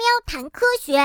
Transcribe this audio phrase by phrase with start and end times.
[0.00, 0.98] 喵谈科学。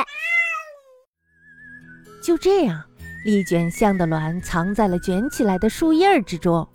[2.24, 2.82] 就这样，
[3.26, 6.66] 丽卷象的卵藏在了卷起来的树叶儿之中。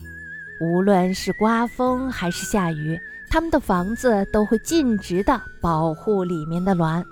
[0.60, 7.02] 无论是刮风还是下雨，它们的房子都会尽职的保护里面的卵。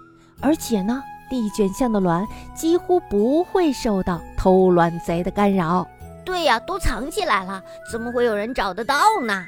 [0.43, 5.89] 而且呢，丽卷象的卵几乎不会受到偷卵贼的干扰。
[6.23, 9.47] 对呀，都藏起来了，怎么会有人找得到呢？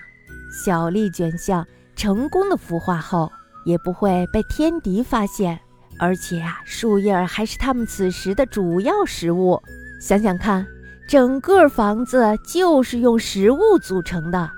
[0.64, 3.30] 小丽卷象成功的孵化后，
[3.64, 5.60] 也不会被天敌发现。
[5.98, 9.60] 而且啊，树叶还是它们此时的主要食物。
[10.00, 10.66] 想想看，
[11.06, 14.50] 整个房子就是用食物组成的，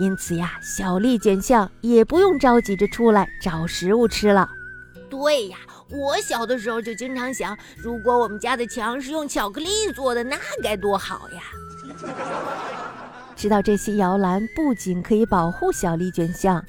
[0.00, 4.48] 因此呀，小丽卷象也不用着急着出来找食物吃了。
[5.08, 5.58] 对呀，
[5.90, 11.42] 我小的时候就经常想，如果我们家的墙是用巧克力做的，那该多好呀！
[13.36, 16.64] 知道这些摇篮不仅可以保护小丽卷象，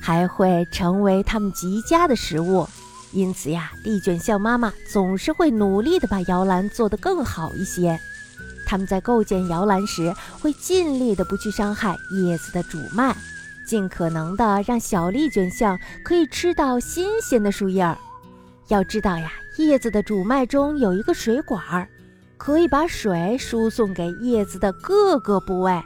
[0.00, 2.68] 还会成为它们极佳的食物。
[3.12, 7.98] 因此呀，丽卷象妈妈总是会努力的把摇篮做得更好一些。
[8.66, 13.16] 他们在构建摇篮时，会尽力的不去伤害叶子的主脉，
[13.66, 17.96] 尽可能的让小丽卷象可以吃到新鲜的树叶儿。
[18.68, 21.88] 要知道呀，叶子的主脉中有一个水管儿，
[22.36, 25.82] 可以把水输送给叶子的各个部位。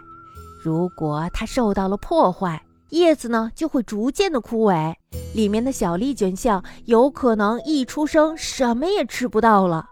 [0.61, 2.61] 如果它受到了破坏，
[2.93, 4.95] 叶子呢就会逐渐的枯萎，
[5.35, 9.87] 里面的小丽卷象有可能一出生什么也吃不到了。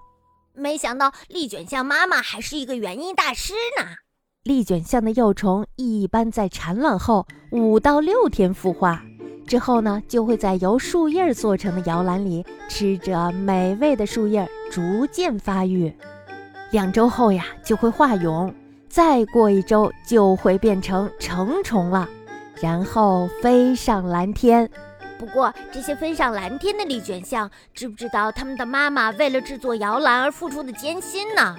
[0.52, 3.86] 没想到丽卷象妈妈还是一个园艺大师呢。
[4.42, 9.02] 丽卷象的幼虫一般在产卵后五到六天孵化，
[9.46, 15.90] 之后呢就会在由树叶做成的摇篮里吃着美味的树叶，逐渐发育。
[16.70, 18.52] 两周后呀就会化蛹，
[18.90, 22.06] 再过一周就会变成成虫了。
[22.60, 24.68] 然后飞上蓝天。
[25.18, 31.56] 不过，这些飞上蓝天的丽卷象，知不知道他们的妈妈为了制作摇篮而付出的艰辛呢？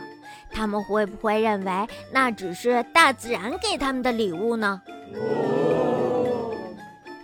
[0.51, 4.81] 他们会不会认为那只是大自然给他们的礼物呢？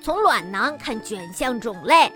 [0.01, 2.11] 从卵囊看卷象种类，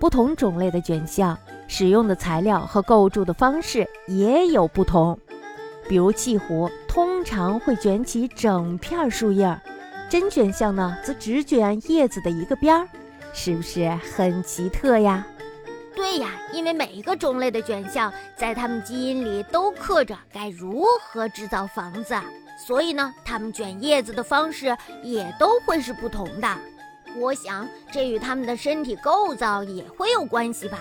[0.00, 5.16] 不同种类的卷象使用的材料和构筑的方式也有不同。
[5.88, 9.60] 比如，气壶通常会卷起整片树叶。
[10.12, 12.86] 真卷象呢，则只卷叶子的一个边儿，
[13.32, 15.26] 是不是很奇特呀？
[15.96, 22.14] 对呀，因为每一个种类的卷象，在它们基因里都刻着该如何制造房子，
[22.58, 26.58] 所以呢，它们卷叶子的方式也都会是不同的。
[27.16, 30.78] 我想，这与它们的身体构造也会有关系吧。